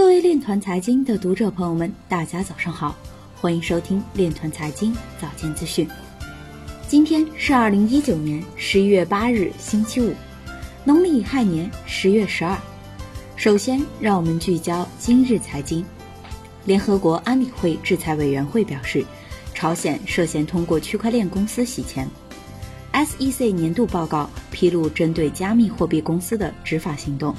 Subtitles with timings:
[0.00, 2.96] 各位链团财经的读者朋友们，大家早上好，
[3.38, 5.86] 欢迎收听链团财经早间资讯。
[6.88, 10.14] 今天是二零一九年十一月八日，星期五，
[10.84, 12.56] 农历亥年十月十二。
[13.36, 15.84] 首先，让我们聚焦今日财经。
[16.64, 19.04] 联合国安理会制裁委员会表示，
[19.52, 22.08] 朝鲜涉嫌通过区块链公司洗钱。
[22.94, 27.36] SEC 年度报告披露针对加密货币公司的执法行动。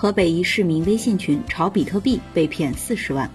[0.00, 3.30] 河北一市民微信群炒比特币被骗四十万。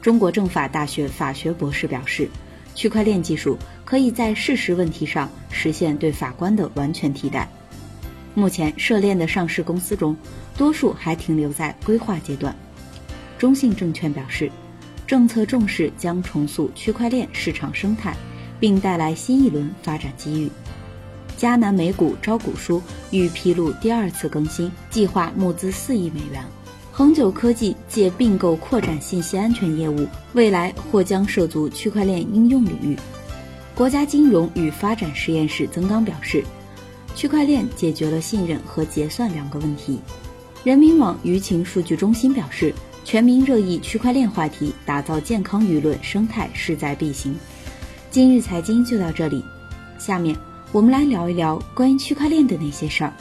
[0.00, 2.28] 中国政法大学法学博士表示，
[2.72, 7.50] 区块链技术可以在事实问题上实现对法官的完全替代。
[8.32, 10.16] 目前涉链的上市公司中，
[10.56, 12.56] 多数还停留在规划阶段。
[13.36, 14.48] 中信证券表示，
[15.04, 18.16] 政策重视将重塑区块链市场生态，
[18.60, 20.48] 并带来新一轮发展机遇。
[21.38, 26.44] 迦南美股招股书欲披露第二次更新，计划募资四亿美元。
[26.90, 32.96] 恒久科技借并购扩展信息安全业务，未来或将涉足区块链应用领域。
[33.74, 36.44] 国家金融与发展实验室曾刚表示，
[37.14, 40.00] 区块链解决了信任和结算两个问题。
[40.64, 42.74] 人民网舆情数据中心表示。
[43.04, 47.34] 全民热议区块链话题，打造健康舆论生态势在必行。
[48.12, 49.44] 今日财经就到这里，
[49.98, 50.36] 下面
[50.72, 53.12] 我们来聊一聊关于区块链的那些事儿。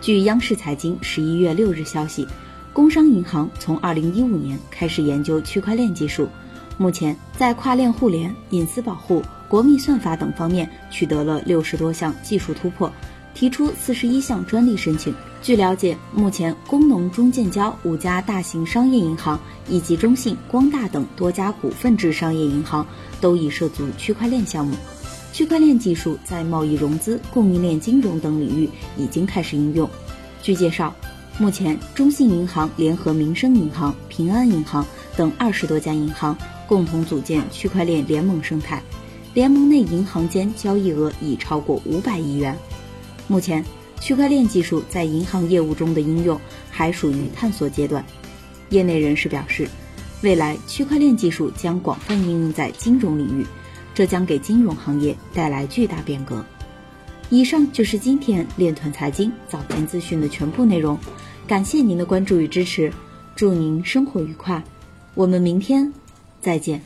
[0.00, 2.26] 据央视财经十一月六日消息，
[2.72, 6.28] 工商银行从二零一五年开始研究区块链技术，
[6.76, 12.92] 目前在跨链互联、隐私保护、国密算法等方面取得了六十多项技术突破。
[13.32, 15.14] 提出四十一项专利申请。
[15.40, 19.38] 据了解，目前工农中建交五家大型商业银行
[19.68, 22.84] 以及中信、光大等多家股份制商业银行
[23.20, 24.76] 都已涉足区块链项目。
[25.32, 29.88] 区块链技术在贸易融资、供应链金融等领域已经开始应用。
[30.42, 30.94] 据介绍，
[31.38, 34.84] 目前中信银行联合民生银行、平安银行
[35.16, 38.82] 等二十多家银行共同组建区块链联盟生态，
[39.34, 42.56] 联盟内银行间交易额已超过五百亿元。
[43.28, 43.64] 目前，
[44.00, 48.04] 区块链技术在银行业务中的应用还属于探索阶段。
[48.70, 49.68] 业内人士表示，
[50.22, 53.46] 未来区块链技术将广泛应用在金融领域，
[53.98, 56.44] 这将给金融行业带来巨大变革。
[57.30, 60.96] 以上就是今天链团财经早间资讯的全部内容，
[61.48, 62.92] 感谢您的关注与支持，
[63.34, 64.62] 祝您生活愉快，
[65.14, 65.92] 我们明天
[66.40, 66.80] 再见。